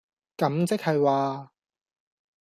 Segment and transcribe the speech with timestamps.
[0.35, 1.51] 咁即係話...